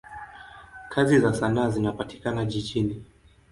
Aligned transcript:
Kazi 0.89 1.19
za 1.19 1.33
sanaa 1.33 1.69
zinapatikana 1.69 2.45
jijini. 2.45 3.05